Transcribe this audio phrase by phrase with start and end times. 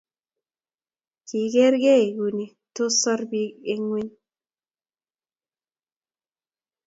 [1.27, 4.11] Kigeeregei Kuni toos soor biik eng ngweny